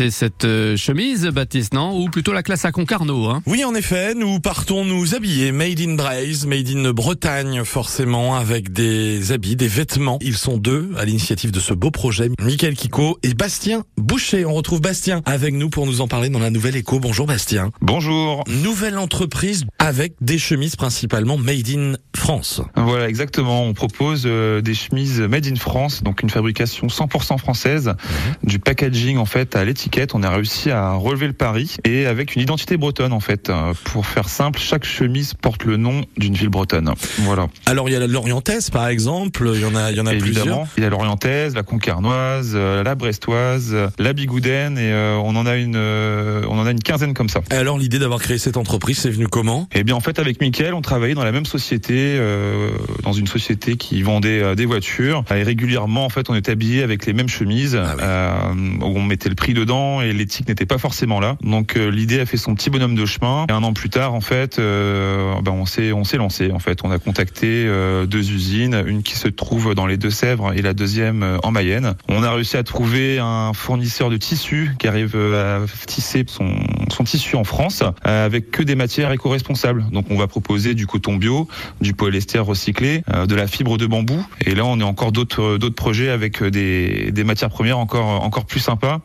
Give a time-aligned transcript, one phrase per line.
[0.00, 1.98] présenter cette euh, chemise, Baptiste, non?
[2.00, 3.42] Ou plutôt la classe à Concarneau, hein?
[3.46, 8.72] Oui, en effet, nous partons nous habiller, made in Braise, made in Bretagne, forcément, avec
[8.72, 10.18] des habits, des vêtements.
[10.22, 14.46] Ils sont deux à l'initiative de ce beau projet, Michael Kiko et Bastien Boucher.
[14.46, 16.98] On retrouve Bastien avec nous pour nous en parler dans la Nouvelle Écho.
[16.98, 17.70] Bonjour Bastien.
[17.82, 18.44] Bonjour.
[18.62, 22.62] Nouvelle entreprise avec des chemises principalement made in France.
[22.74, 23.64] Voilà, exactement.
[23.64, 28.48] On propose euh, des chemises made in France, donc une fabrication 100% française, Mhm.
[28.48, 29.89] du packaging en fait à l'étiquette.
[30.14, 33.50] On a réussi à relever le pari et avec une identité bretonne en fait.
[33.50, 36.94] Euh, Pour faire simple, chaque chemise porte le nom d'une ville bretonne.
[37.18, 37.48] Voilà.
[37.66, 40.14] Alors il y a Lorientaise par exemple, il y en a, il y en a
[40.14, 45.36] Évidemment, il y a l'orientaise, la concarnoise, euh, la brestoise, la bigoudaine et euh, on
[45.36, 47.40] en a une, euh, on en a une quinzaine comme ça.
[47.40, 47.58] plusieurs.
[47.58, 49.68] Et alors l'idée d'avoir créé cette entreprise, c'est venu comment?
[49.74, 52.70] Eh bien, en fait, avec Mickaël, on travaillait dans la même société, euh,
[53.02, 55.24] dans une société qui vendait des voitures.
[55.34, 58.52] Et régulièrement, en fait, on était habillés avec les mêmes chemises, Ah
[58.82, 61.36] on mettait le prix dedans et l'éthique n'était pas forcément là.
[61.42, 63.46] Donc, euh, l'idée a fait son petit bonhomme de chemin.
[63.48, 66.50] Et un an plus tard, en fait, euh, ben, on s'est on s'est lancé.
[66.52, 70.52] En fait, on a contacté euh, deux usines, une qui se trouve dans les Deux-Sèvres
[70.52, 71.94] et la deuxième en Mayenne.
[72.08, 76.48] On a réussi à trouver un fournisseur de tissus qui arrive à tisser son,
[76.90, 79.86] son tissu en France avec que des matières éco-responsables.
[79.92, 81.48] Donc on va proposer du coton bio,
[81.80, 84.24] du polyester recyclé, de la fibre de bambou.
[84.44, 88.46] Et là on est encore d'autres d'autres projets avec des, des matières premières encore encore
[88.46, 89.00] plus sympas.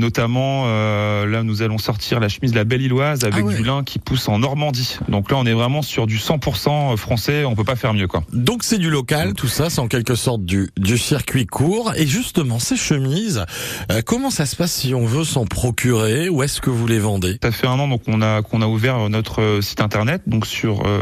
[0.00, 3.54] Notamment euh, là nous allons sortir la chemise La Belle Illoise avec Ah ouais.
[3.56, 4.98] du lin qui pousse en Normandie.
[5.08, 7.44] Donc là on est vraiment sur du 100% français.
[7.44, 8.22] On peut pas faire mieux quoi.
[8.32, 11.92] Donc c'est du local, tout ça, c'est en quelque sorte du, du circuit court.
[11.96, 13.44] Et justement, ces chemises,
[13.92, 16.28] euh, comment ça se passe si on veut s'en procurer?
[16.28, 17.38] Où est-ce que vous les vendez?
[17.42, 20.46] Ça fait un an donc on a qu'on a ouvert notre euh, site internet donc
[20.46, 21.00] sur euh,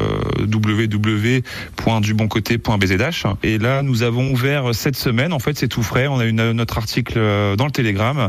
[1.88, 6.24] www.duboncoté.bzh et là nous avons ouvert cette semaine en fait c'est tout frais on a
[6.24, 8.28] une notre article euh, dans le Télégramme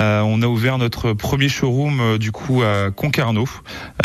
[0.00, 3.48] Euh, on a ouvert notre premier showroom euh, du coup à Concarneau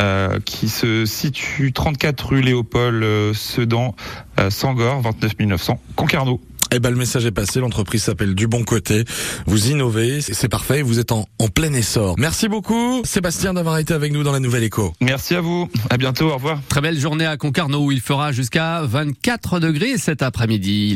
[0.01, 3.95] euh, qui se situe 34 rue Léopold euh, Sedan
[4.39, 6.39] euh, Sangor 29 900 Concarneau
[6.73, 9.05] Eh ben le message est passé, l'entreprise s'appelle Du Bon Côté.
[9.45, 12.15] Vous innovez, c'est parfait, vous êtes en, en plein essor.
[12.17, 14.93] Merci beaucoup Sébastien d'avoir été avec nous dans la Nouvelle Écho.
[15.01, 18.31] merci à vous à bientôt au revoir Très belle journée à Concarneau où il fera
[18.31, 20.95] jusqu'à 24 degrés cet après-midi.